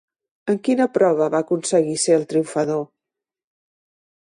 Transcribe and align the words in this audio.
En 0.53 0.55
quina 0.67 0.87
prova 0.95 1.27
va 1.35 1.41
aconseguir 1.45 1.95
ser 2.05 2.17
el 2.21 2.27
triomfador? 2.33 2.85